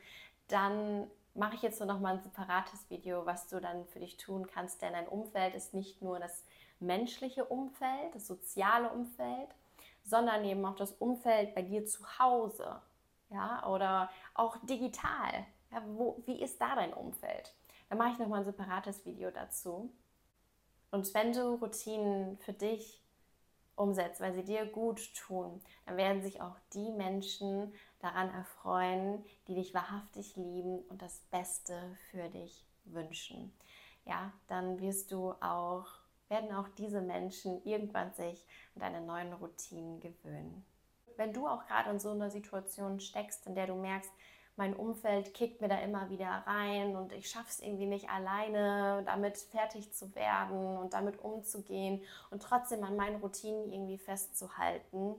dann 0.48 1.08
mache 1.34 1.56
ich 1.56 1.62
jetzt 1.62 1.80
nur 1.80 1.88
noch 1.88 2.00
mal 2.00 2.14
ein 2.14 2.22
separates 2.22 2.88
Video, 2.90 3.26
was 3.26 3.48
du 3.48 3.60
dann 3.60 3.86
für 3.86 4.00
dich 4.00 4.16
tun 4.16 4.46
kannst, 4.46 4.82
denn 4.82 4.94
ein 4.94 5.08
Umfeld 5.08 5.54
ist 5.54 5.74
nicht 5.74 6.00
nur 6.00 6.18
das 6.18 6.44
menschliche 6.80 7.44
Umfeld, 7.44 8.14
das 8.14 8.26
soziale 8.26 8.90
Umfeld, 8.90 9.48
sondern 10.04 10.44
eben 10.44 10.64
auch 10.64 10.76
das 10.76 10.92
Umfeld 10.92 11.54
bei 11.54 11.62
dir 11.62 11.86
zu 11.86 12.18
Hause, 12.18 12.80
ja, 13.30 13.66
oder 13.66 14.10
auch 14.34 14.56
digital. 14.64 15.46
Ja, 15.72 15.82
wo, 15.86 16.22
wie 16.26 16.40
ist 16.40 16.60
da 16.60 16.76
dein 16.76 16.94
Umfeld? 16.94 17.52
Da 17.88 17.96
mache 17.96 18.12
ich 18.12 18.18
noch 18.18 18.28
mal 18.28 18.38
ein 18.38 18.44
separates 18.44 19.04
Video 19.04 19.30
dazu. 19.30 19.90
Und 20.90 21.12
wenn 21.14 21.32
du 21.32 21.54
Routinen 21.54 22.38
für 22.38 22.52
dich 22.52 23.03
umsetzt, 23.76 24.20
weil 24.20 24.32
sie 24.34 24.44
dir 24.44 24.66
gut 24.66 25.14
tun, 25.14 25.60
dann 25.86 25.96
werden 25.96 26.22
sich 26.22 26.40
auch 26.40 26.56
die 26.72 26.90
Menschen 26.92 27.72
daran 28.00 28.30
erfreuen, 28.30 29.24
die 29.48 29.54
dich 29.54 29.74
wahrhaftig 29.74 30.36
lieben 30.36 30.80
und 30.88 31.02
das 31.02 31.20
Beste 31.30 31.96
für 32.10 32.28
dich 32.28 32.64
wünschen. 32.84 33.52
Ja, 34.04 34.32
dann 34.48 34.80
wirst 34.80 35.12
du 35.12 35.32
auch, 35.40 35.86
werden 36.28 36.54
auch 36.54 36.68
diese 36.68 37.00
Menschen 37.00 37.64
irgendwann 37.64 38.12
sich 38.12 38.44
an 38.74 38.80
deine 38.80 39.00
neuen 39.00 39.32
Routinen 39.32 40.00
gewöhnen. 40.00 40.64
Wenn 41.16 41.32
du 41.32 41.46
auch 41.46 41.66
gerade 41.66 41.90
in 41.90 42.00
so 42.00 42.10
einer 42.10 42.30
Situation 42.30 43.00
steckst, 43.00 43.46
in 43.46 43.54
der 43.54 43.66
du 43.66 43.74
merkst, 43.74 44.12
mein 44.56 44.74
Umfeld 44.74 45.34
kickt 45.34 45.60
mir 45.60 45.68
da 45.68 45.78
immer 45.78 46.10
wieder 46.10 46.28
rein 46.46 46.94
und 46.96 47.12
ich 47.12 47.28
schaffe 47.28 47.48
es 47.48 47.60
irgendwie 47.60 47.86
nicht 47.86 48.08
alleine, 48.08 49.02
damit 49.04 49.36
fertig 49.36 49.92
zu 49.92 50.14
werden 50.14 50.76
und 50.76 50.94
damit 50.94 51.18
umzugehen 51.18 52.02
und 52.30 52.42
trotzdem 52.42 52.84
an 52.84 52.96
meinen 52.96 53.20
Routinen 53.20 53.72
irgendwie 53.72 53.98
festzuhalten, 53.98 55.16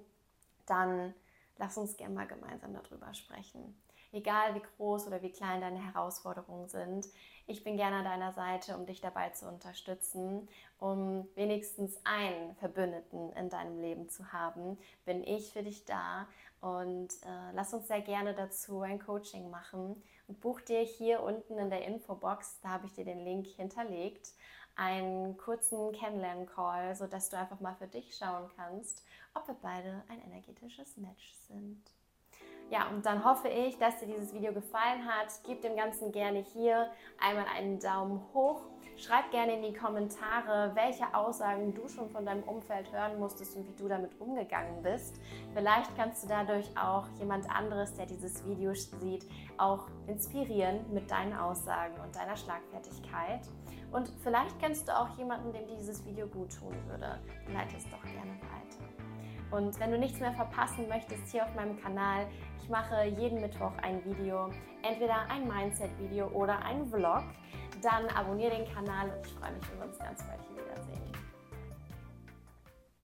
dann 0.66 1.14
lass 1.58 1.78
uns 1.78 1.98
gerne 1.98 2.16
mal 2.16 2.28
gemeinsam 2.28 2.74
darüber 2.74 3.14
sprechen. 3.14 3.82
Egal 4.12 4.56
wie 4.56 4.62
groß 4.78 5.08
oder 5.08 5.22
wie 5.22 5.32
klein 5.32 5.60
deine 5.60 5.84
Herausforderungen 5.84 6.70
sind, 6.70 7.06
ich 7.48 7.64
bin 7.64 7.78
gerne 7.78 7.98
an 7.98 8.06
deiner 8.06 8.32
Seite, 8.32 8.76
um 8.76 8.86
dich 8.86 9.02
dabei 9.02 9.30
zu 9.30 9.48
unterstützen, 9.48 10.48
um 10.80 11.28
wenigstens 11.36 12.00
einen 12.04 12.56
Verbündeten 12.56 13.32
in 13.34 13.50
deinem 13.50 13.80
Leben 13.80 14.10
zu 14.10 14.32
haben. 14.34 14.78
Bin 15.06 15.24
ich 15.24 15.52
für 15.52 15.64
dich 15.64 15.86
da 15.86 16.28
und 16.62 17.14
äh, 17.24 17.52
lass 17.54 17.74
uns 17.74 17.88
sehr 17.88 18.02
gerne 18.02 18.34
dazu 18.34 18.82
ein 18.82 19.00
Coaching 19.00 19.50
machen 19.50 20.02
und 20.28 20.42
buch 20.42 20.62
dir 20.62 20.82
hier 20.82 21.22
unten 21.22 21.58
in 21.58 21.70
der 21.70 21.86
Infobox, 21.86 22.60
da 22.62 22.70
habe 22.70 22.88
ich 22.88 22.94
dir 22.94 23.06
den 23.06 23.24
Link 23.24 23.48
hinterlegt, 23.48 24.34
einen 24.76 25.38
kurzen 25.38 25.92
Kennenlernen-Call, 25.92 26.96
sodass 26.96 27.30
du 27.30 27.38
einfach 27.38 27.60
mal 27.60 27.76
für 27.76 27.88
dich 27.88 28.16
schauen 28.16 28.50
kannst, 28.56 29.04
ob 29.34 29.48
wir 29.48 29.56
beide 29.62 30.04
ein 30.10 30.22
energetisches 30.22 30.98
Match 30.98 31.34
sind. 31.48 31.82
Ja, 32.72 32.88
und 32.90 33.06
dann 33.06 33.24
hoffe 33.24 33.48
ich, 33.48 33.78
dass 33.78 34.00
dir 34.00 34.08
dieses 34.08 34.34
Video 34.34 34.52
gefallen 34.52 35.06
hat. 35.06 35.28
Gib 35.46 35.62
dem 35.62 35.76
Ganzen 35.76 36.12
gerne 36.12 36.40
hier 36.40 36.90
einmal 37.20 37.46
einen 37.56 37.80
Daumen 37.80 38.22
hoch. 38.34 38.62
Schreib 38.98 39.30
gerne 39.30 39.58
in 39.58 39.62
die 39.62 39.74
Kommentare, 39.74 40.72
welche 40.74 41.14
Aussagen 41.14 41.74
du 41.74 41.88
schon 41.88 42.10
von 42.10 42.26
deinem 42.26 42.44
Umfeld 42.44 42.92
hören 42.92 43.20
musstest 43.20 43.56
und 43.56 43.68
wie 43.68 43.76
du 43.76 43.88
damit 43.88 44.20
umgegangen 44.20 44.82
bist. 44.82 45.20
Vielleicht 45.54 45.96
kannst 45.98 46.24
du 46.24 46.28
dadurch 46.28 46.66
auch 46.78 47.08
jemand 47.20 47.50
anderes, 47.50 47.94
der 47.96 48.06
dieses 48.06 48.44
Video 48.46 48.74
sieht, 48.74 49.28
auch 49.58 49.88
inspirieren 50.08 50.92
mit 50.92 51.12
deinen 51.12 51.34
Aussagen 51.34 52.00
und 52.02 52.16
deiner 52.16 52.38
Schlagfertigkeit. 52.38 53.42
Und 53.92 54.12
vielleicht 54.24 54.58
kennst 54.60 54.88
du 54.88 54.98
auch 54.98 55.10
jemanden, 55.18 55.54
dem 55.54 55.68
dieses 55.68 56.04
Video 56.06 56.28
gut 56.28 56.58
tun 56.58 56.74
würde. 56.88 57.20
Leite 57.54 57.76
es 57.78 57.84
doch 57.90 58.02
gerne 58.04 58.32
weiter. 58.32 59.06
Und 59.52 59.80
wenn 59.80 59.92
du 59.92 59.98
nichts 59.98 60.20
mehr 60.20 60.34
verpassen 60.34 60.88
möchtest 60.88 61.32
hier 61.32 61.44
auf 61.44 61.54
meinem 61.56 61.80
Kanal, 61.82 62.28
ich 62.62 62.70
mache 62.70 63.06
jeden 63.06 63.42
Mittwoch 63.42 63.72
ein 63.82 64.04
Video, 64.06 64.50
entweder 64.82 65.30
ein 65.30 65.48
Mindset-Video 65.48 66.28
oder 66.30 66.60
ein 66.66 66.86
Vlog. 66.88 67.24
Dann 67.82 68.08
abonniere 68.16 68.58
den 68.58 68.74
Kanal 68.74 69.10
und 69.10 69.26
ich 69.26 69.34
freue 69.34 69.52
mich, 69.52 69.72
wenn 69.72 69.80
wir 69.80 69.86
uns 69.86 70.00
ganz 70.00 70.24
bald 70.24 70.40
hier 70.48 70.64
wiedersehen. 70.64 71.15